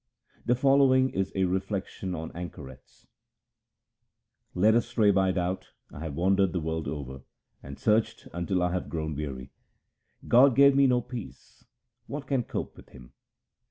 [0.47, 3.05] The following is a reflection on anchorets:—
[4.55, 7.21] Led astray by doubt, I have wandered the world over,
[7.61, 9.51] and searched until I have grown weary.
[10.27, 11.65] God gave me no peace;
[12.07, 13.13] what can cope with Him